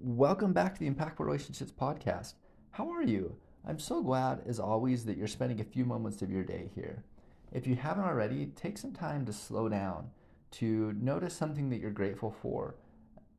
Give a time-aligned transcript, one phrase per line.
[0.00, 2.34] Welcome back to the Impactful Relationships Podcast.
[2.70, 3.34] How are you?
[3.66, 7.02] I'm so glad, as always, that you're spending a few moments of your day here.
[7.50, 10.10] If you haven't already, take some time to slow down,
[10.52, 12.76] to notice something that you're grateful for.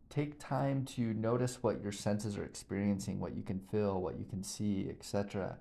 [0.09, 4.25] Take time to notice what your senses are experiencing, what you can feel, what you
[4.25, 5.59] can see, etc.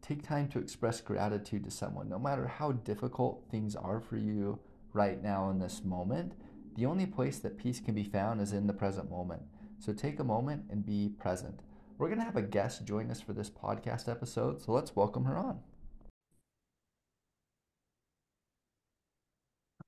[0.00, 4.60] Take time to express gratitude to someone, no matter how difficult things are for you
[4.94, 6.32] right now in this moment.
[6.74, 9.42] The only place that peace can be found is in the present moment.
[9.82, 11.58] So take a moment and be present.
[11.98, 15.24] We're going to have a guest join us for this podcast episode, so let's welcome
[15.24, 15.58] her on.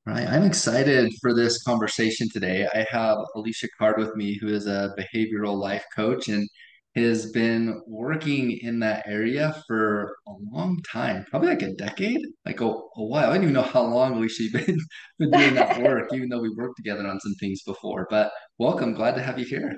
[0.08, 2.66] All right, I'm excited for this conversation today.
[2.74, 6.48] I have Alicia Card with me, who is a behavioral life coach and
[6.96, 12.60] has been working in that area for a long time, probably like a decade, like
[12.60, 13.30] a, a while.
[13.30, 14.78] I don't even know how long Alicia you've been,
[15.18, 18.06] been doing that work, even though we've worked together on some things before.
[18.10, 19.74] But welcome, glad to have you here.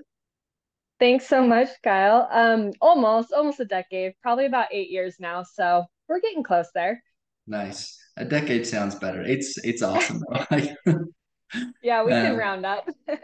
[0.98, 2.28] Thanks so much, Kyle.
[2.30, 5.42] Um, almost, almost a decade, probably about eight years now.
[5.42, 7.02] So we're getting close there.
[7.46, 7.98] Nice.
[8.16, 9.22] A decade sounds better.
[9.22, 10.20] It's it's awesome
[11.82, 12.88] Yeah, we can Um, round up.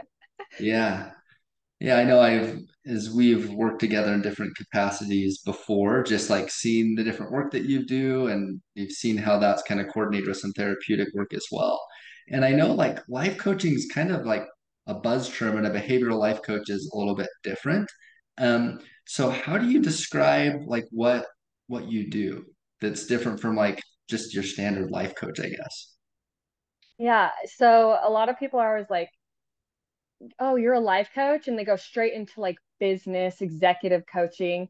[0.59, 1.11] yeah.
[1.81, 6.95] Yeah, I know I've as we've worked together in different capacities before, just like seeing
[6.97, 10.39] the different work that you do and you've seen how that's kind of coordinated with
[10.39, 11.81] some therapeutic work as well.
[12.31, 14.45] And I know like life coaching is kind of like
[14.87, 17.91] a buzz term and a behavioral life coach is a little bit different.
[18.39, 21.27] Um, so how do you describe like what
[21.69, 22.45] what you do
[22.81, 25.95] that's different from like just your standard life coach, I guess?
[26.99, 29.11] Yeah, so a lot of people are always like,
[30.39, 34.69] "Oh, you're a life coach," and they go straight into like business executive coaching.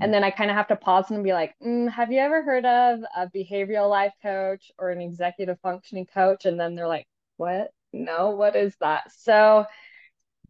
[0.00, 2.42] And then I kind of have to pause and be like, mm, "Have you ever
[2.42, 7.08] heard of a behavioral life coach or an executive functioning coach?" And then they're like,
[7.38, 7.72] "What?
[7.92, 9.66] No, what is that?" So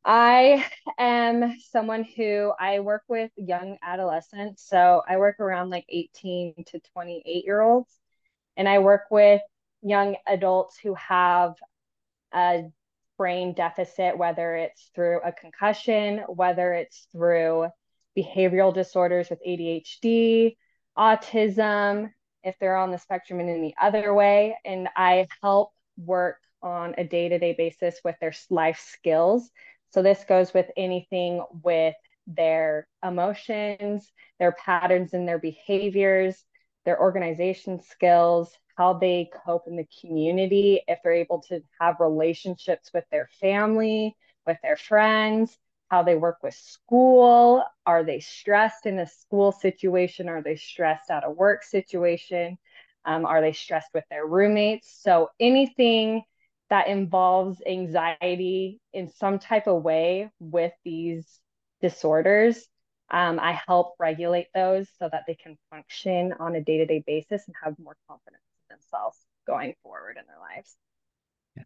[0.04, 0.64] I
[0.98, 4.66] am someone who I work with young adolescents.
[4.66, 7.90] So I work around like 18 to 28 year olds.
[8.56, 9.42] And I work with
[9.82, 11.54] young adults who have
[12.34, 12.70] a
[13.18, 17.68] brain deficit, whether it's through a concussion, whether it's through
[18.16, 20.56] behavioral disorders with ADHD,
[20.96, 22.10] autism,
[22.42, 24.56] if they're on the spectrum in any other way.
[24.64, 29.50] And I help work on a day to day basis with their life skills.
[29.90, 31.94] So this goes with anything with
[32.26, 36.44] their emotions, their patterns and their behaviors,
[36.84, 42.90] their organization skills, how they cope in the community, if they're able to have relationships
[42.94, 44.14] with their family,
[44.46, 45.58] with their friends,
[45.90, 47.64] how they work with school.
[47.86, 50.28] Are they stressed in a school situation?
[50.28, 52.58] Are they stressed at a work situation?
[53.04, 55.00] Um, are they stressed with their roommates?
[55.02, 56.22] So anything
[56.70, 61.40] that involves anxiety in some type of way with these
[61.80, 62.66] disorders,
[63.10, 67.02] um, I help regulate those so that they can function on a day to day
[67.06, 70.76] basis and have more confidence in themselves going forward in their lives.
[71.56, 71.62] Yeah.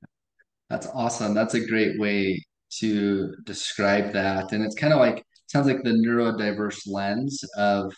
[0.70, 1.34] That's awesome.
[1.34, 2.44] That's a great way
[2.78, 4.52] to describe that.
[4.52, 7.92] And it's kind of like, sounds like the neurodiverse lens of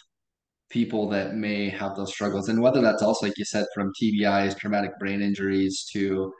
[0.71, 2.49] people that may have those struggles.
[2.49, 6.33] And whether that's also, like you said, from TBIs, traumatic brain injuries, to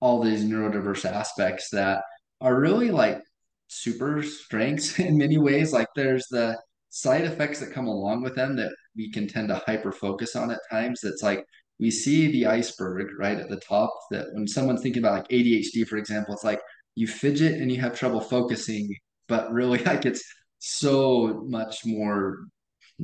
[0.00, 2.02] all these neurodiverse aspects that
[2.40, 3.20] are really like
[3.68, 5.72] super strengths in many ways.
[5.72, 6.58] Like there's the
[6.90, 10.50] side effects that come along with them that we can tend to hyper focus on
[10.50, 11.00] at times.
[11.02, 11.44] That's like
[11.78, 13.90] we see the iceberg right at the top.
[14.10, 16.60] That when someone's thinking about like ADHD, for example, it's like
[16.94, 18.94] you fidget and you have trouble focusing,
[19.28, 20.24] but really like it's
[20.58, 22.38] so much more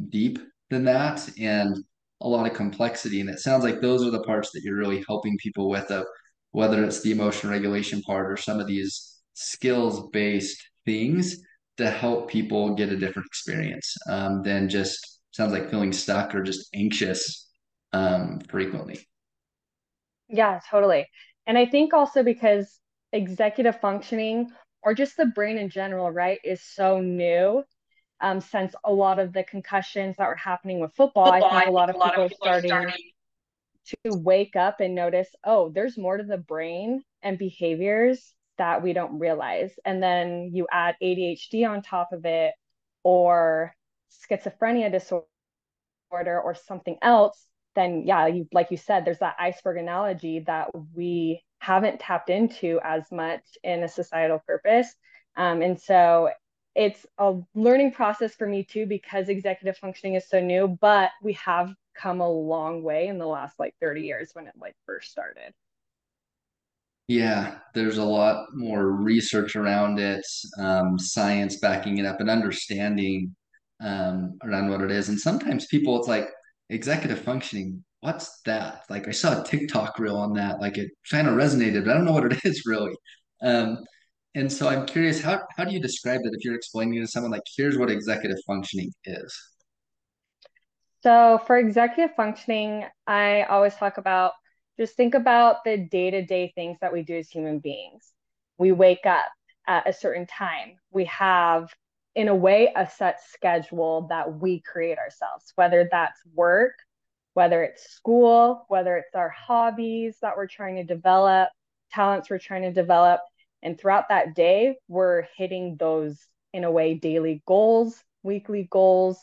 [0.09, 0.39] deep
[0.71, 1.85] than that and
[2.23, 3.21] a lot of complexity.
[3.21, 6.07] And it sounds like those are the parts that you're really helping people with of
[6.53, 11.39] whether it's the emotion regulation part or some of these skills based things
[11.79, 16.43] to help people get a different experience um, than just sounds like feeling stuck or
[16.43, 17.51] just anxious
[17.93, 19.01] um, frequently.
[20.29, 21.09] Yeah, totally.
[21.47, 22.81] And I think also because
[23.13, 24.51] executive functioning
[24.83, 27.65] or just the brain in general, right, is so new.
[28.21, 31.67] Um, since a lot of the concussions that were happening with football, I Football, think
[31.67, 33.12] I a think lot a of lot people of people are starting starting
[33.87, 38.93] to wake up and notice, oh, there's more to the brain and behaviors that we
[38.93, 39.73] don't realize.
[39.85, 42.53] And then you add ADHD on top of it
[43.03, 43.75] or
[44.31, 45.27] schizophrenia disorder
[46.13, 51.43] or something else, then yeah, you like you said, there's that iceberg analogy that we
[51.59, 54.95] haven't tapped into as much in a societal purpose.
[55.37, 56.31] Um, and so
[56.75, 61.35] it's a learning process for me too because executive functioning is so new, but we
[61.35, 65.11] have come a long way in the last like 30 years when it like first
[65.11, 65.53] started.
[67.09, 70.25] Yeah, there's a lot more research around it,
[70.59, 73.35] um, science backing it up, and understanding
[73.81, 75.09] um, around what it is.
[75.09, 76.29] And sometimes people, it's like
[76.71, 77.85] executive functioning.
[78.01, 78.83] What's that?
[78.89, 80.61] Like I saw a TikTok reel on that.
[80.61, 82.95] Like it kind of resonated, but I don't know what it is really.
[83.43, 83.79] Um,
[84.35, 87.33] and so I'm curious, how how do you describe that if you're explaining to someone
[87.33, 89.35] like, here's what executive functioning is?
[91.03, 94.33] So for executive functioning, I always talk about
[94.79, 98.13] just think about the day-to-day things that we do as human beings.
[98.57, 99.27] We wake up
[99.67, 100.77] at a certain time.
[100.93, 101.75] We have,
[102.15, 106.75] in a way, a set schedule that we create ourselves, whether that's work,
[107.35, 111.49] whether it's school, whether it's our hobbies that we're trying to develop,
[111.91, 113.21] talents we're trying to develop.
[113.61, 116.19] And throughout that day, we're hitting those,
[116.53, 119.19] in a way, daily goals, weekly goals,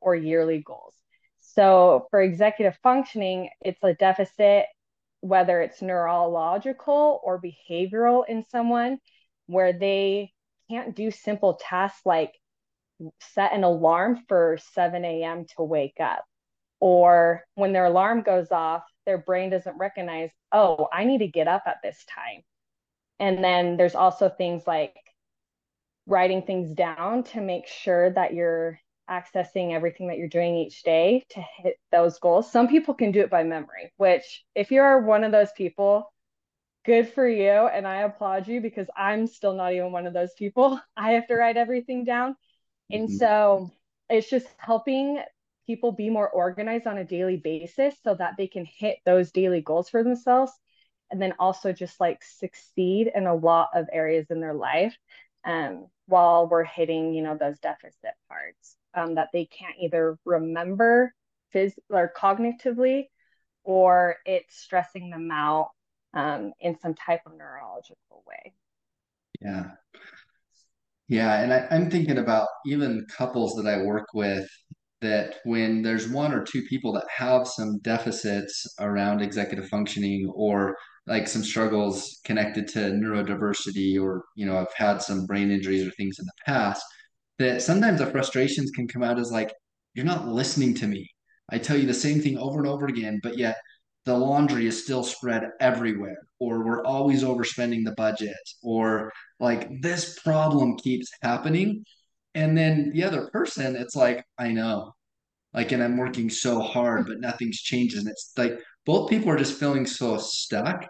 [0.00, 0.94] or yearly goals.
[1.54, 4.66] So for executive functioning, it's a deficit,
[5.20, 8.98] whether it's neurological or behavioral in someone,
[9.46, 10.32] where they
[10.68, 12.32] can't do simple tasks like
[13.20, 15.46] set an alarm for 7 a.m.
[15.56, 16.24] to wake up.
[16.80, 21.48] Or when their alarm goes off, their brain doesn't recognize, oh, I need to get
[21.48, 22.42] up at this time.
[23.20, 24.96] And then there's also things like
[26.06, 28.80] writing things down to make sure that you're
[29.10, 32.50] accessing everything that you're doing each day to hit those goals.
[32.50, 36.12] Some people can do it by memory, which if you're one of those people,
[36.84, 37.50] good for you.
[37.50, 40.80] And I applaud you because I'm still not even one of those people.
[40.96, 42.36] I have to write everything down.
[42.92, 43.18] And Mhm.
[43.18, 43.70] so
[44.10, 45.20] it's just helping
[45.66, 49.62] people be more organized on a daily basis so that they can hit those daily
[49.62, 50.52] goals for themselves
[51.10, 54.96] and then also just like succeed in a lot of areas in their life
[55.44, 61.14] um, while we're hitting you know those deficit parts um, that they can't either remember
[61.54, 63.04] phys- or cognitively
[63.64, 65.70] or it's stressing them out
[66.14, 68.52] um, in some type of neurological way
[69.40, 69.70] Yeah.
[71.08, 74.48] Yeah, and I, I'm thinking about even couples that I work with
[75.00, 80.74] that when there's one or two people that have some deficits around executive functioning or
[81.06, 85.90] like some struggles connected to neurodiversity or you know have had some brain injuries or
[85.92, 86.82] things in the past,
[87.38, 89.52] that sometimes the frustrations can come out as like,
[89.94, 91.08] you're not listening to me.
[91.50, 93.56] I tell you the same thing over and over again, but yet
[94.04, 100.18] the laundry is still spread everywhere, or we're always overspending the budget, or like this
[100.20, 101.84] problem keeps happening.
[102.34, 104.92] And then the other person, it's like, I know,
[105.54, 108.00] like, and I'm working so hard, but nothing's changing.
[108.00, 110.86] And it's like both people are just feeling so stuck.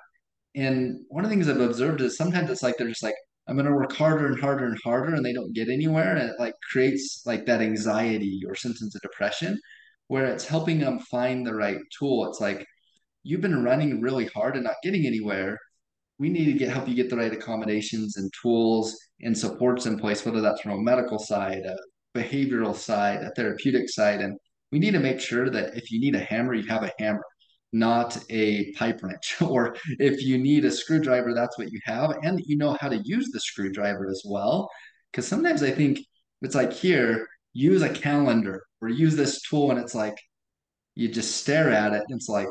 [0.54, 3.14] And one of the things I've observed is sometimes it's like they're just like,
[3.46, 6.16] I'm going to work harder and harder and harder, and they don't get anywhere.
[6.16, 9.58] And it like creates like that anxiety or symptoms of depression
[10.08, 12.28] where it's helping them find the right tool.
[12.28, 12.64] It's like,
[13.22, 15.58] you've been running really hard and not getting anywhere
[16.18, 19.98] we need to get help you get the right accommodations and tools and supports in
[19.98, 21.76] place, whether that's from a medical side, a
[22.18, 24.20] behavioral side, a therapeutic side.
[24.20, 24.38] And
[24.70, 27.22] we need to make sure that if you need a hammer, you have a hammer,
[27.74, 29.36] not a pipe wrench.
[29.42, 32.16] or if you need a screwdriver, that's what you have.
[32.22, 34.70] And you know how to use the screwdriver as well.
[35.10, 35.98] Because sometimes I think
[36.42, 40.16] it's like here, use a calendar or use this tool, and it's like
[40.94, 42.48] you just stare at it, and it's like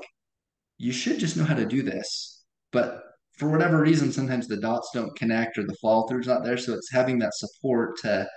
[0.77, 2.43] you should just know how to do this.
[2.71, 3.03] But
[3.37, 6.57] for whatever reason, sometimes the dots don't connect or the follow through's not there.
[6.57, 8.27] So it's having that support to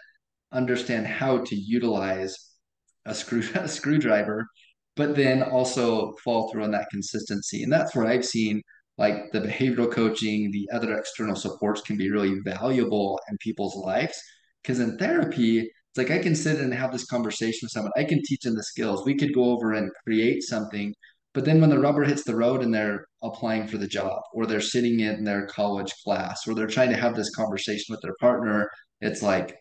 [0.53, 2.35] understand how to utilize
[3.05, 4.47] a screw a screwdriver,
[4.97, 7.63] but then also follow through on that consistency.
[7.63, 8.63] And that's where I've seen
[8.99, 14.19] like the behavioral coaching, the other external supports can be really valuable in people's lives.
[14.63, 17.93] Because in therapy, it's like I can sit and have this conversation with someone.
[17.97, 19.05] I can teach them the skills.
[19.05, 20.95] We could go over and create something.
[21.35, 24.47] But then when the rubber hits the road and they're applying for the job, or
[24.47, 28.15] they're sitting in their college class, or they're trying to have this conversation with their
[28.19, 28.71] partner,
[29.03, 29.59] it's like,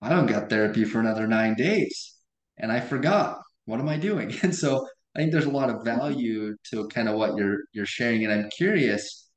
[0.00, 2.14] I don't got therapy for another nine days
[2.58, 3.40] and I forgot.
[3.66, 4.32] What am I doing?
[4.42, 7.86] And so I think there's a lot of value to kind of what you're you're
[7.86, 8.24] sharing.
[8.24, 9.28] And I'm curious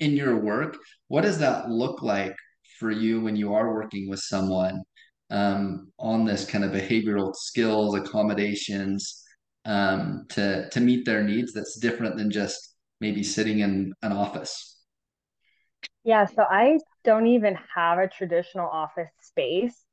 [0.00, 0.76] in your work,
[1.08, 2.36] what does that look like
[2.78, 4.82] for you when you are working with someone
[5.30, 9.22] um, on this kind of behavioral skills, accommodations
[9.64, 14.78] um, to to meet their needs that's different than just maybe sitting in an office?
[16.04, 19.85] yeah so i don't even have a traditional office space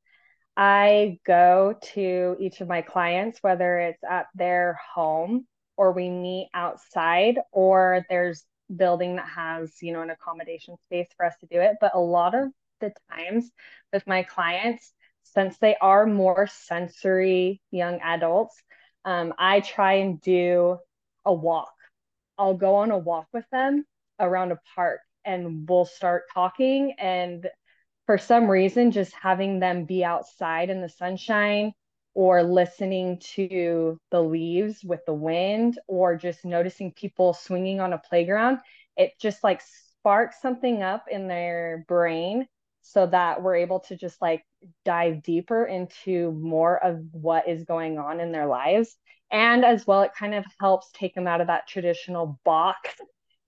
[0.55, 6.49] I go to each of my clients, whether it's at their home or we meet
[6.53, 8.45] outside, or there's
[8.75, 11.77] building that has, you know, an accommodation space for us to do it.
[11.81, 13.49] But a lot of the times
[13.91, 14.93] with my clients,
[15.23, 18.55] since they are more sensory young adults,
[19.05, 20.77] um, I try and do
[21.25, 21.73] a walk.
[22.37, 23.85] I'll go on a walk with them
[24.19, 27.47] around a park and we'll start talking and
[28.05, 31.73] for some reason just having them be outside in the sunshine
[32.15, 37.97] or listening to the leaves with the wind or just noticing people swinging on a
[37.97, 38.59] playground
[38.97, 42.47] it just like sparks something up in their brain
[42.81, 44.43] so that we're able to just like
[44.85, 48.95] dive deeper into more of what is going on in their lives.
[49.31, 52.89] And as well it kind of helps take them out of that traditional box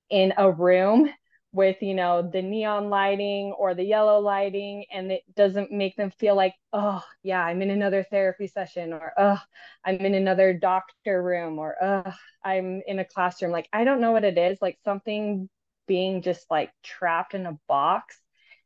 [0.09, 1.09] in a room
[1.55, 6.11] with you know the neon lighting or the yellow lighting and it doesn't make them
[6.11, 9.39] feel like oh yeah i'm in another therapy session or oh
[9.85, 12.11] i'm in another doctor room or oh
[12.43, 13.51] i'm in a classroom.
[13.51, 15.49] Like i don't know what it is like something
[15.87, 18.19] being just like trapped in a box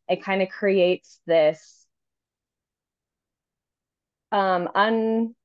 [0.10, 1.86] it kind of creates this
[4.32, 5.36] um un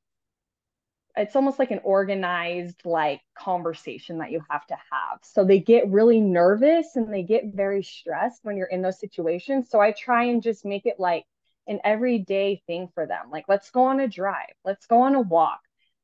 [1.17, 5.21] it's almost like an organized like conversation that you have to have.
[5.23, 9.71] So they get really nervous and they get very stressed when you're in those situations.
[9.71, 11.25] So i try and just make it like
[11.69, 13.31] an everyday thing for them.
[13.31, 14.55] Like let's go on a drive.
[14.65, 15.61] Let's go on a walk.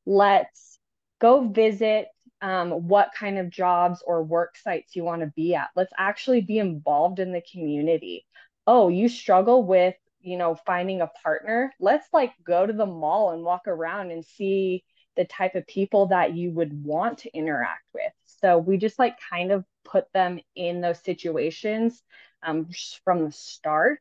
[0.07, 0.79] Let's
[1.21, 2.09] go visit
[2.41, 5.71] um, what kind of jobs or work sites you want to be at.
[5.77, 8.27] Let's actually be involved in the community.
[8.67, 11.73] Oh you struggle with you know finding a partner?
[11.81, 14.85] Let's like go to the mall and walk around and see
[15.17, 18.13] the type of people that you would want to interact with.
[18.27, 22.03] So we just like kind of put them in those situations
[22.43, 22.69] um,
[23.05, 24.01] from the start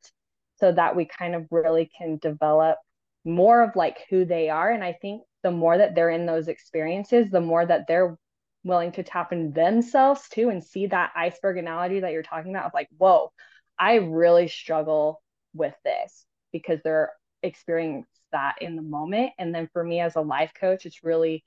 [0.60, 2.78] so that we kind of really can develop
[3.26, 4.70] more of like who they are.
[4.70, 8.18] And I think the more that they're in those experiences, the more that they're
[8.64, 12.66] willing to tap in themselves too and see that iceberg analogy that you're talking about
[12.68, 13.32] of like, whoa,
[13.78, 15.22] I really struggle
[15.54, 17.12] with this because they're
[17.42, 19.32] experiencing that in the moment.
[19.38, 21.44] And then for me as a life coach, it's really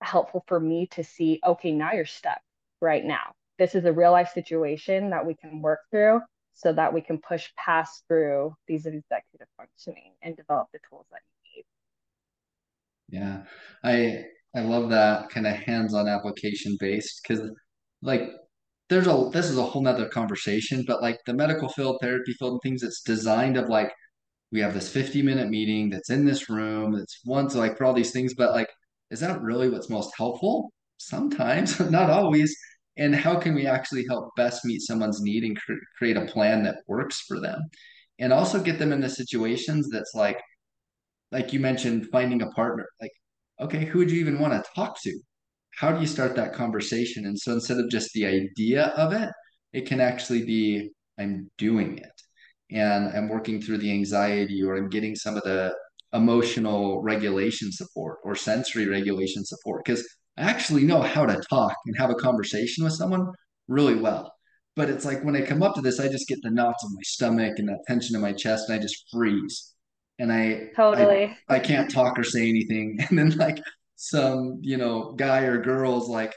[0.00, 2.40] helpful for me to see, okay, now you're stuck
[2.80, 3.32] right now.
[3.58, 6.20] This is a real life situation that we can work through
[6.54, 11.20] so that we can push past through these executive functioning and develop the tools that
[11.28, 11.62] you
[13.10, 13.18] need.
[13.18, 13.44] Yeah.
[13.84, 14.24] I
[14.54, 17.50] I love that kind of hands-on application based because
[18.02, 18.22] like
[18.88, 22.52] there's a this is a whole nother conversation, but like the medical field, therapy field
[22.52, 23.92] and things, it's designed of like
[24.52, 27.94] we have this 50 minute meeting that's in this room that's once like for all
[27.94, 28.68] these things but like
[29.12, 30.72] is that really what's most helpful?
[30.96, 32.56] Sometimes not always.
[32.96, 36.62] And how can we actually help best meet someone's need and cr- create a plan
[36.64, 37.60] that works for them?
[38.18, 40.40] And also get them in the situations that's like
[41.30, 43.10] like you mentioned finding a partner like
[43.60, 45.18] okay who would you even want to talk to?
[45.74, 47.26] How do you start that conversation?
[47.26, 49.30] And so instead of just the idea of it
[49.72, 52.12] it can actually be i'm doing it
[52.72, 55.74] and I'm working through the anxiety or I'm getting some of the
[56.12, 61.96] emotional regulation support or sensory regulation support because I actually know how to talk and
[61.98, 63.28] have a conversation with someone
[63.68, 64.32] really well.
[64.74, 66.94] But it's like when I come up to this, I just get the knots in
[66.94, 69.74] my stomach and that tension in my chest and I just freeze.
[70.18, 72.98] And I totally I, I can't talk or say anything.
[73.10, 73.58] And then like
[73.96, 76.32] some, you know, guy or girl's like,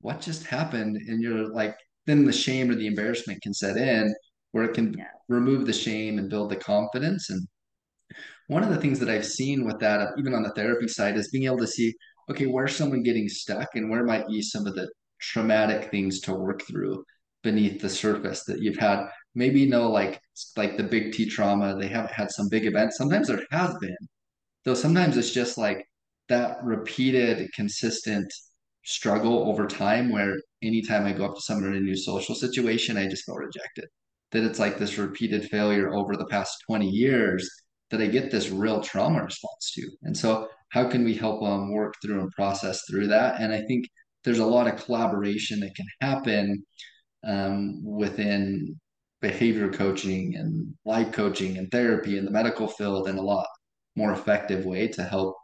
[0.00, 0.96] what just happened?
[0.96, 1.76] And you're like,
[2.06, 4.14] then the shame or the embarrassment can set in
[4.56, 5.04] where it can yeah.
[5.28, 7.28] remove the shame and build the confidence.
[7.28, 7.46] And
[8.46, 11.28] one of the things that I've seen with that, even on the therapy side, is
[11.28, 11.92] being able to see,
[12.30, 14.88] okay, where's someone getting stuck and where might be some of the
[15.20, 17.04] traumatic things to work through
[17.42, 19.06] beneath the surface that you've had.
[19.34, 20.22] Maybe know, like
[20.56, 22.94] like the big T trauma, they haven't had some big event.
[22.94, 23.96] Sometimes there has been,
[24.64, 25.84] though sometimes it's just like
[26.30, 28.32] that repeated, consistent
[28.86, 32.96] struggle over time where anytime I go up to someone in a new social situation,
[32.96, 33.84] I just feel rejected
[34.36, 37.48] that it's like this repeated failure over the past 20 years
[37.90, 39.88] that I get this real trauma response to.
[40.02, 43.40] And so, how can we help them work through and process through that?
[43.40, 43.86] And I think
[44.24, 46.64] there's a lot of collaboration that can happen
[47.24, 48.78] um, within
[49.22, 53.46] behavior coaching and life coaching and therapy in the medical field in a lot
[53.94, 55.36] more effective way to help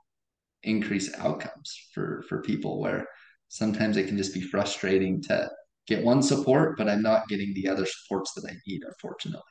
[0.65, 3.07] increase outcomes for for people where
[3.49, 5.51] sometimes it can just be frustrating to
[5.87, 9.43] get one support, but I'm not getting the other supports that I need, unfortunately.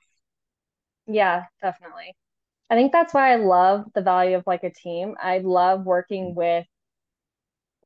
[1.08, 2.16] Yeah, definitely.
[2.70, 5.16] I think that's why I love the value of like a team.
[5.22, 6.38] I love working mm-hmm.
[6.38, 6.66] with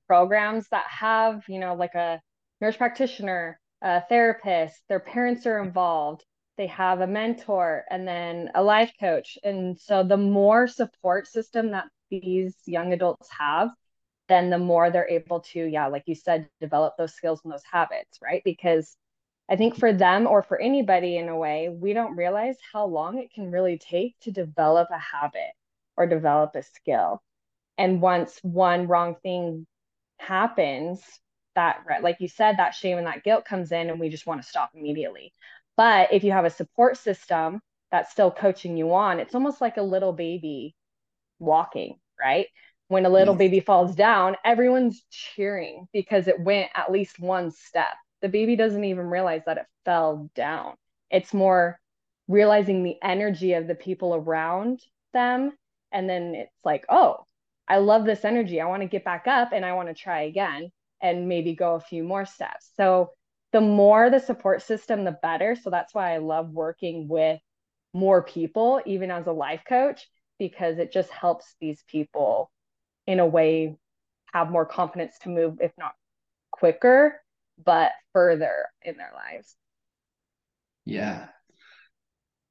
[0.07, 2.21] programs that have, you know, like a
[2.61, 6.23] nurse practitioner, a therapist, their parents are involved,
[6.57, 9.37] they have a mentor, and then a life coach.
[9.43, 13.69] And so the more support system that these young adults have,
[14.27, 17.63] then the more they're able to, yeah, like you said, develop those skills and those
[17.69, 18.41] habits, right?
[18.45, 18.97] Because
[19.49, 23.19] I think for them or for anybody in a way, we don't realize how long
[23.19, 25.51] it can really take to develop a habit
[25.97, 27.21] or develop a skill.
[27.77, 29.67] And once one wrong thing
[30.19, 31.03] happens,
[31.55, 34.41] that like you said that shame and that guilt comes in and we just want
[34.41, 35.33] to stop immediately
[35.77, 39.77] but if you have a support system that's still coaching you on it's almost like
[39.77, 40.75] a little baby
[41.39, 42.47] walking right
[42.87, 43.39] when a little yes.
[43.39, 47.93] baby falls down everyone's cheering because it went at least one step.
[48.21, 50.75] The baby doesn't even realize that it fell down.
[51.09, 51.79] It's more
[52.27, 54.81] realizing the energy of the people around
[55.13, 55.51] them.
[55.91, 57.25] And then it's like oh
[57.67, 58.61] i love this energy.
[58.61, 61.75] I want to get back up and i want to try again and maybe go
[61.75, 62.71] a few more steps.
[62.77, 63.11] So
[63.51, 65.55] the more the support system the better.
[65.55, 67.39] So that's why i love working with
[67.93, 72.51] more people even as a life coach because it just helps these people
[73.07, 73.77] in a way
[74.33, 75.93] have more confidence to move if not
[76.51, 77.21] quicker
[77.63, 79.55] but further in their lives
[80.85, 81.27] yeah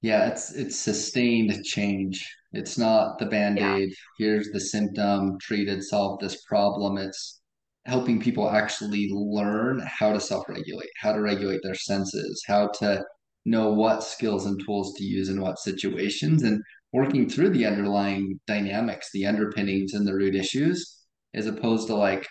[0.05, 2.31] yeah, it's it's sustained change.
[2.53, 3.95] It's not the band-aid, yeah.
[4.19, 6.99] here's the symptom, treated, solve this problem.
[6.99, 7.41] It's
[7.87, 13.03] helping people actually learn how to self-regulate, how to regulate their senses, how to
[13.47, 16.63] know what skills and tools to use in what situations and
[16.95, 21.01] working through the underlying dynamics, the underpinnings and the root issues,
[21.35, 22.25] as opposed to like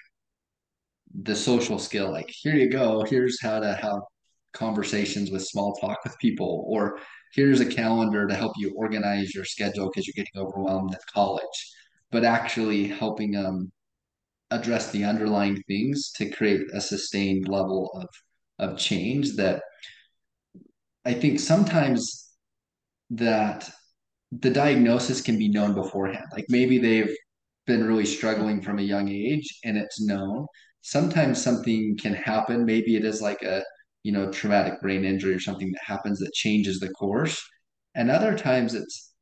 [1.21, 3.99] the social skill, like here you go, here's how to have
[4.53, 6.97] conversations with small talk with people, or
[7.33, 11.73] here's a calendar to help you organize your schedule because you're getting overwhelmed at college,
[12.09, 13.69] but actually helping them
[14.49, 18.07] address the underlying things to create a sustained level of
[18.59, 19.61] of change that
[21.03, 22.29] I think sometimes
[23.09, 23.69] that
[24.39, 26.25] the diagnosis can be known beforehand.
[26.33, 27.15] Like maybe they've
[27.65, 30.47] been really struggling from a young age and it's known.
[30.81, 32.65] Sometimes something can happen.
[32.65, 33.63] Maybe it is like a
[34.03, 37.41] you know, traumatic brain injury or something that happens that changes the course.
[37.95, 39.13] And other times it's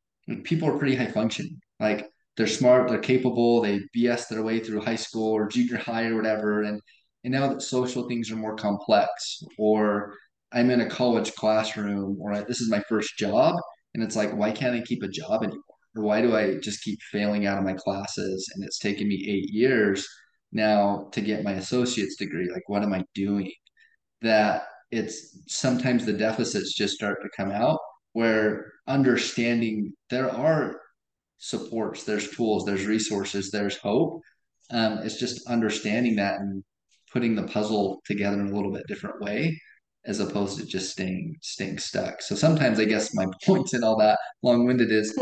[0.43, 1.59] people are pretty high functioning.
[1.79, 6.07] Like they're smart, they're capable, they BS their way through high school or junior high
[6.07, 6.63] or whatever.
[6.63, 6.81] And
[7.23, 10.15] and now that social things are more complex, or
[10.51, 13.55] I'm in a college classroom, or this is my first job,
[13.93, 15.63] and it's like, why can't I keep a job anymore?
[15.95, 18.49] Or why do I just keep failing out of my classes?
[18.53, 20.07] And it's taken me eight years
[20.51, 22.49] now to get my associate's degree.
[22.51, 23.51] Like, what am I doing?
[24.21, 27.79] That it's sometimes the deficits just start to come out
[28.13, 30.79] where understanding there are
[31.37, 34.21] supports, there's tools, there's resources, there's hope.
[34.69, 36.63] Um, it's just understanding that and
[37.11, 39.59] putting the puzzle together in a little bit different way
[40.05, 42.21] as opposed to just staying staying stuck.
[42.21, 45.17] So sometimes I guess my point in all that long-winded is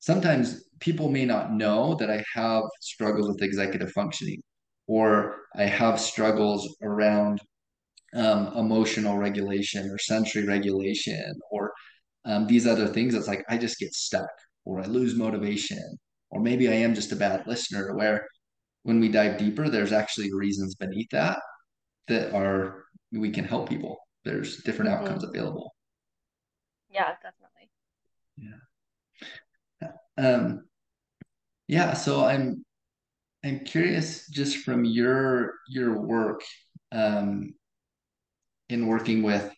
[0.00, 4.42] sometimes people may not know that I have struggles with executive functioning
[4.86, 7.40] or I have struggles around
[8.14, 11.72] um, emotional regulation or sensory regulation or
[12.24, 13.14] um, these other things.
[13.14, 14.28] It's like I just get stuck
[14.64, 15.98] or I lose motivation
[16.30, 17.94] or maybe I am just a bad listener.
[17.96, 18.26] Where
[18.82, 21.38] when we dive deeper, there's actually reasons beneath that
[22.08, 22.83] that are
[23.20, 23.98] we can help people.
[24.24, 25.04] There's different mm-hmm.
[25.04, 25.74] outcomes available.
[26.90, 27.70] Yeah, definitely.
[29.80, 29.92] Yeah.
[30.16, 30.64] Um,
[31.68, 31.94] yeah.
[31.94, 32.64] So I'm
[33.44, 36.42] I'm curious just from your your work
[36.92, 37.54] um,
[38.68, 39.52] in working with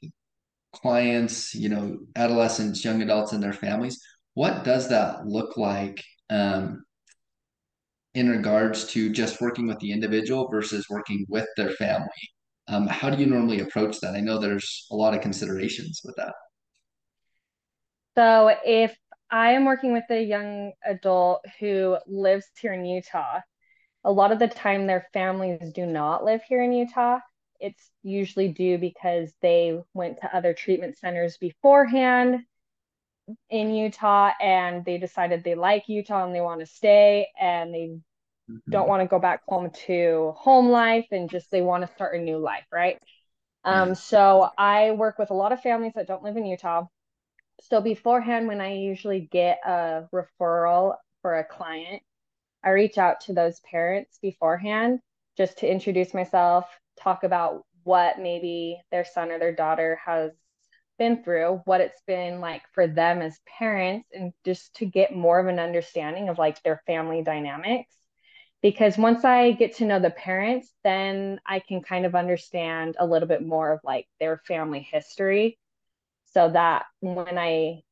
[0.73, 4.01] clients, you know, adolescents, young adults, and their families.
[4.35, 6.85] What does that look like um,
[8.15, 12.09] in regards to just working with the individual versus working with their family?
[12.69, 14.15] Um, how do you normally approach that?
[14.15, 16.35] I know there's a lot of considerations with that.
[18.17, 18.97] So, if
[19.31, 23.41] I am working with a young adult who lives here in Utah,
[24.05, 27.19] a lot of the time their families do not live here in Utah
[27.61, 32.41] it's usually due because they went to other treatment centers beforehand
[33.51, 37.97] in Utah and they decided they like Utah and they want to stay and they
[38.51, 38.71] mm-hmm.
[38.71, 42.17] don't want to go back home to home life and just they want to start
[42.17, 42.99] a new life, right?
[43.65, 46.85] Um, so I work with a lot of families that don't live in Utah.
[47.63, 52.03] So beforehand, when I usually get a referral for a client,
[52.63, 55.01] I reach out to those parents beforehand
[55.37, 56.67] just to introduce myself,
[56.99, 60.33] talk about what maybe their son or their daughter has
[60.99, 65.39] been through, what it's been like for them as parents, and just to get more
[65.39, 67.95] of an understanding of like their family dynamics.
[68.67, 73.07] Because once I get to know the parents, then I can kind of understand a
[73.07, 75.57] little bit more of like their family history.
[76.35, 77.83] So that when I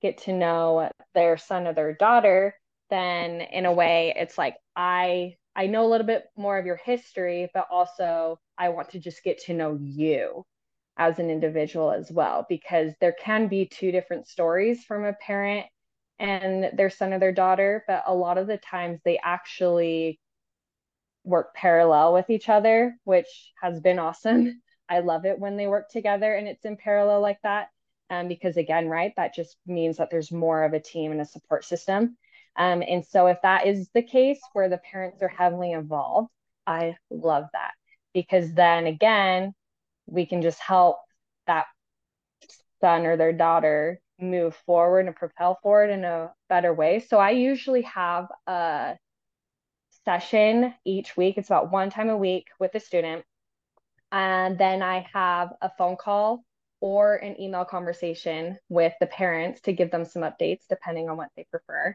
[0.00, 2.54] get to know their son or their daughter,
[2.90, 6.76] then in a way, it's like I I know a little bit more of your
[6.76, 10.46] history, but also I want to just get to know you
[10.96, 15.66] as an individual as well, because there can be two different stories from a parent
[16.20, 20.20] and their son or their daughter, but a lot of the times they actually
[21.24, 24.60] work parallel with each other, which has been awesome.
[24.88, 27.68] I love it when they work together and it's in parallel like that.
[28.10, 31.24] Um, because again, right, that just means that there's more of a team and a
[31.24, 32.16] support system.
[32.56, 36.28] Um, and so if that is the case where the parents are heavily involved,
[36.66, 37.72] I love that
[38.12, 39.54] because then again,
[40.06, 40.98] we can just help
[41.46, 41.66] that
[42.80, 47.00] son or their daughter move forward and propel forward in a better way.
[47.00, 48.96] So I usually have a
[50.04, 51.38] session each week.
[51.38, 53.24] It's about one time a week with a student.
[54.12, 56.44] And then I have a phone call
[56.80, 61.28] or an email conversation with the parents to give them some updates depending on what
[61.36, 61.94] they prefer.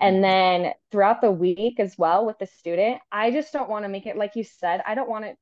[0.00, 0.22] And mm-hmm.
[0.22, 4.06] then throughout the week as well with the student, I just don't want to make
[4.06, 5.36] it like you said, I don't want it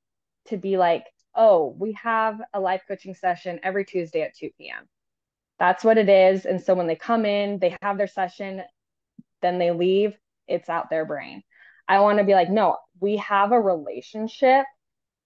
[0.48, 4.86] to be like, oh, we have a life coaching session every Tuesday at 2 p.m.
[5.58, 6.44] That's what it is.
[6.44, 8.62] And so when they come in, they have their session,
[9.42, 10.16] then they leave,
[10.46, 11.42] it's out their brain.
[11.88, 14.66] I want to be like, no, we have a relationship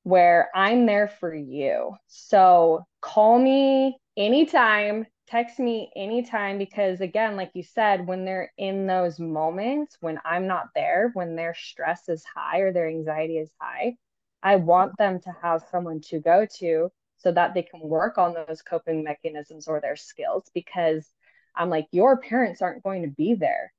[0.02, 1.94] where I'm there for you.
[2.06, 8.86] So call me anytime, text me anytime, because again, like you said, when they're in
[8.86, 13.50] those moments when I'm not there, when their stress is high or their anxiety is
[13.60, 13.96] high,
[14.42, 18.34] I want them to have someone to go to so that they can work on
[18.34, 21.06] those coping mechanisms or their skills because
[21.54, 23.72] I'm like, your parents aren't going to be there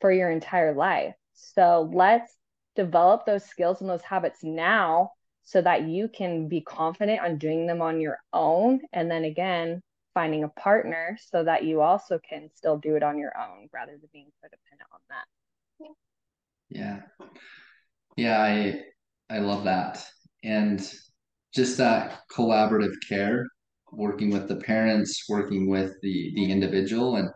[0.00, 1.14] for your entire life.
[1.34, 2.32] So let's
[2.76, 5.10] develop those skills and those habits now
[5.42, 8.80] so that you can be confident on doing them on your own.
[8.92, 9.82] And then again,
[10.14, 13.92] finding a partner so that you also can still do it on your own rather
[13.92, 15.88] than being codependent on that.
[16.68, 17.00] Yeah.
[18.16, 18.82] Yeah, I
[19.28, 20.04] I love that.
[20.42, 20.80] And
[21.56, 23.46] just that collaborative care,
[23.90, 27.30] working with the parents, working with the the individual and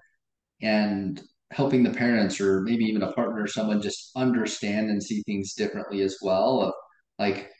[0.63, 5.23] and helping the parents or maybe even a partner or someone just understand and see
[5.23, 6.73] things differently as well of
[7.19, 7.51] like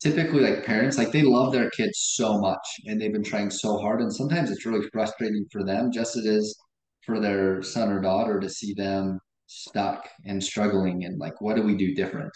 [0.00, 3.76] typically like parents like they love their kids so much and they've been trying so
[3.78, 6.58] hard and sometimes it's really frustrating for them just as it is
[7.04, 11.62] for their son or daughter to see them stuck and struggling and like what do
[11.62, 12.32] we do different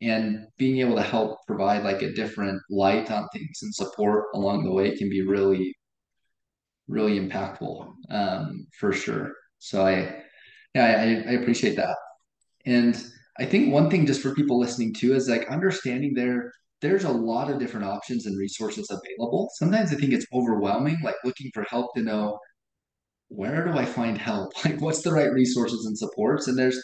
[0.00, 4.64] and being able to help provide like a different light on things and support along
[4.64, 5.74] the way can be really
[6.86, 9.32] really impactful um, for sure.
[9.58, 10.22] So i
[10.74, 11.96] yeah I, I appreciate that.
[12.66, 12.94] And
[13.38, 17.10] i think one thing just for people listening too is like understanding there there's a
[17.10, 19.48] lot of different options and resources available.
[19.54, 22.38] Sometimes i think it's overwhelming like looking for help to know
[23.28, 24.52] where do i find help?
[24.64, 26.48] Like what's the right resources and supports?
[26.48, 26.82] And there's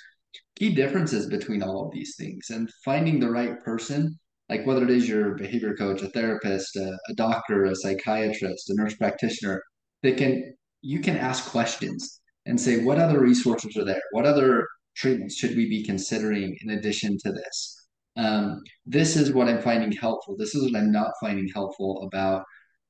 [0.56, 4.90] key differences between all of these things and finding the right person like whether it
[4.90, 9.62] is your behavior coach a therapist a, a doctor a psychiatrist a nurse practitioner
[10.02, 14.02] that can you can ask questions and say what other resources are there?
[14.12, 17.86] What other treatments should we be considering in addition to this?
[18.16, 20.36] Um, this is what i'm finding helpful.
[20.38, 22.44] This is what i'm not finding helpful about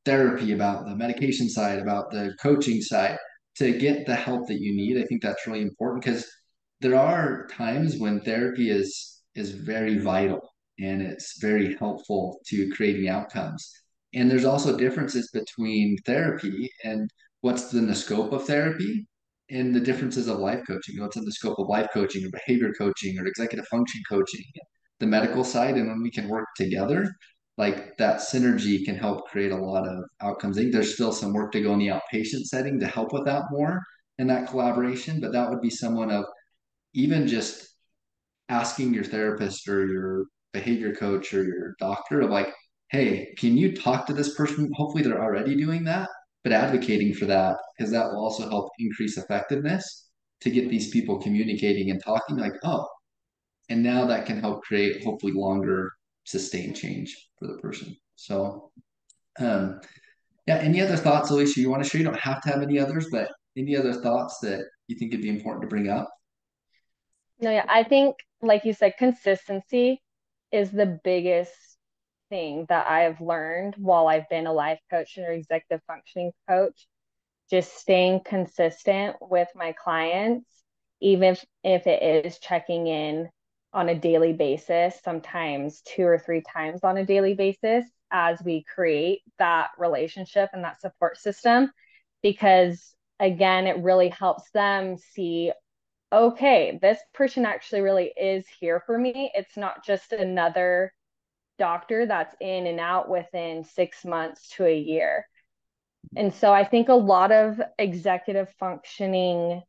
[0.04, 3.16] therapy about the medication side about the coaching side
[3.56, 4.98] to get the help that you need.
[4.98, 6.26] I think that's really important because
[6.84, 10.40] there are times when therapy is is very vital
[10.78, 13.66] and it's very helpful to creating outcomes.
[14.12, 17.08] And there's also differences between therapy and
[17.40, 19.08] what's in the scope of therapy
[19.50, 21.00] and the differences of life coaching.
[21.00, 24.44] What's in the scope of life coaching or behavior coaching or executive function coaching,
[25.00, 27.10] the medical side, and when we can work together,
[27.56, 30.58] like that synergy can help create a lot of outcomes.
[30.58, 33.24] I think there's still some work to go in the outpatient setting to help with
[33.24, 33.80] that more
[34.18, 36.26] in that collaboration, but that would be someone of
[36.94, 37.68] even just
[38.48, 42.52] asking your therapist or your behavior coach or your doctor of like,
[42.90, 44.70] hey, can you talk to this person?
[44.74, 46.08] Hopefully they're already doing that,
[46.44, 50.08] but advocating for that because that will also help increase effectiveness
[50.40, 52.86] to get these people communicating and talking like, oh,
[53.68, 55.90] and now that can help create hopefully longer
[56.24, 57.96] sustained change for the person.
[58.16, 58.70] So
[59.40, 59.80] um
[60.46, 62.00] yeah, any other thoughts, Alicia, you want to share?
[62.00, 65.22] You don't have to have any others, but any other thoughts that you think it'd
[65.22, 66.10] be important to bring up?
[67.40, 70.00] No, yeah, I think, like you said, consistency
[70.52, 71.52] is the biggest
[72.30, 76.86] thing that I've learned while I've been a life coach or executive functioning coach.
[77.50, 80.48] Just staying consistent with my clients,
[81.00, 83.28] even if, if it is checking in
[83.72, 88.64] on a daily basis, sometimes two or three times on a daily basis as we
[88.72, 91.70] create that relationship and that support system.
[92.22, 95.52] Because again, it really helps them see
[96.12, 99.30] okay, this person actually really is here for me.
[99.34, 100.92] It's not just another
[101.58, 105.26] doctor that's in and out within six months to a year.
[106.16, 109.62] And so I think a lot of executive functioning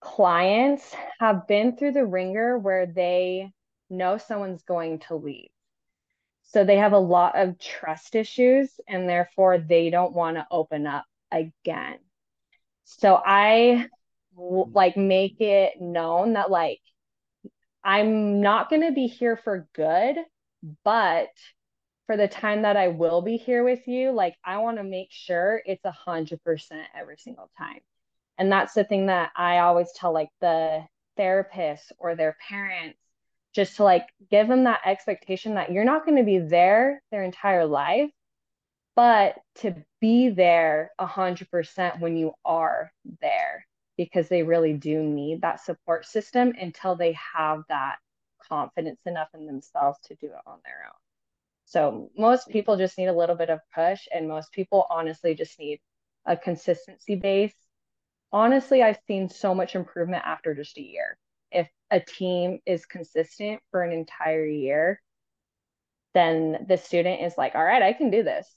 [0.00, 3.50] clients have been through the ringer where they
[3.90, 5.48] know someone's going to leave.
[6.42, 10.86] So they have a lot of trust issues and therefore they don't want to open
[10.86, 11.98] up again.
[12.84, 13.88] So I
[14.36, 16.80] like make it known that like
[17.82, 20.16] I'm not going to be here for good,
[20.84, 21.28] but
[22.06, 25.08] for the time that I will be here with you, like I want to make
[25.10, 27.80] sure it's a hundred percent every single time.
[28.38, 30.84] And that's the thing that I always tell like the
[31.18, 32.98] therapists or their parents,
[33.54, 37.22] just to like give them that expectation that you're not going to be there their
[37.22, 38.10] entire life,
[38.96, 45.02] but to be there a hundred percent when you are there because they really do
[45.02, 47.96] need that support system until they have that
[48.48, 50.98] confidence enough in themselves to do it on their own.
[51.66, 55.58] So most people just need a little bit of push, and most people honestly just
[55.58, 55.80] need
[56.26, 57.54] a consistency base.
[58.32, 61.16] Honestly, I've seen so much improvement after just a year.
[61.50, 65.00] If a team is consistent for an entire year,
[66.14, 68.48] then the student is like, all right, I can do this.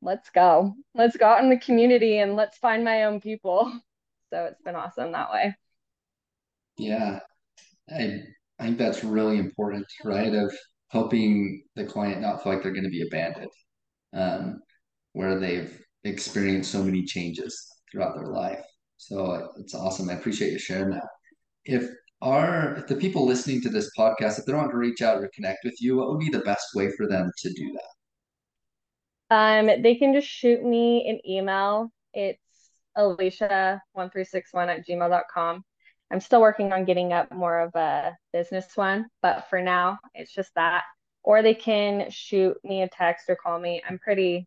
[0.00, 0.74] Let's go.
[0.94, 3.72] Let's go out in the community and let's find my own people.
[4.32, 5.54] So it's been awesome that way.
[6.78, 7.20] Yeah.
[7.90, 8.22] I
[8.58, 10.32] I think that's really important, right?
[10.34, 10.54] Of
[10.88, 13.50] helping the client not feel like they're going to be abandoned,
[14.14, 14.60] um,
[15.12, 17.54] where they've experienced so many changes
[17.90, 18.64] throughout their life.
[18.98, 20.08] So it's awesome.
[20.08, 21.08] I appreciate you sharing that.
[21.64, 21.90] If
[22.22, 25.30] our if the people listening to this podcast, if they want to reach out or
[25.34, 29.36] connect with you, what would be the best way for them to do that?
[29.36, 31.90] Um, they can just shoot me an email.
[32.12, 32.41] It's
[32.96, 35.64] alicia1361 at gmail.com.
[36.10, 40.32] I'm still working on getting up more of a business one, but for now, it's
[40.32, 40.84] just that.
[41.22, 43.82] Or they can shoot me a text or call me.
[43.88, 44.46] I'm pretty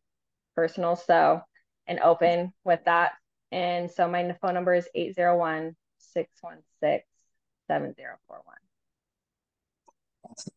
[0.55, 1.41] personal, so
[1.87, 3.13] and open with that.
[3.51, 7.03] And so my phone number is 801 616
[7.67, 8.43] 7041.
[10.29, 10.53] Awesome.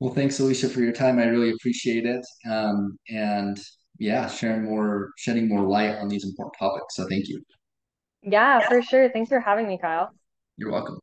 [0.00, 1.18] Well, thanks, Alicia, for your time.
[1.18, 2.24] I really appreciate it.
[2.48, 3.58] Um, and
[3.98, 6.96] yeah, sharing more, shedding more light on these important topics.
[6.96, 7.42] So thank you.
[8.22, 9.10] Yeah, for sure.
[9.10, 10.10] Thanks for having me, Kyle.
[10.56, 10.98] You're welcome.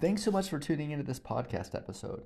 [0.00, 2.24] Thanks so much for tuning into this podcast episode.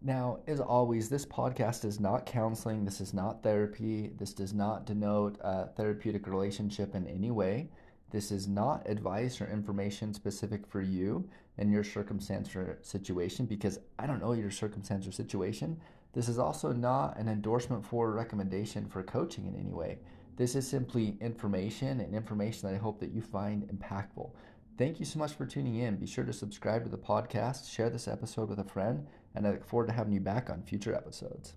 [0.00, 2.84] Now, as always, this podcast is not counseling.
[2.84, 4.12] This is not therapy.
[4.16, 7.70] This does not denote a therapeutic relationship in any way.
[8.10, 11.28] This is not advice or information specific for you
[11.58, 15.80] and your circumstance or situation because I don't know your circumstance or situation.
[16.18, 20.00] This is also not an endorsement for recommendation for coaching in any way.
[20.34, 24.32] This is simply information and information that I hope that you find impactful.
[24.76, 25.94] Thank you so much for tuning in.
[25.94, 29.52] Be sure to subscribe to the podcast, share this episode with a friend, and I
[29.52, 31.52] look forward to having you back on future episodes.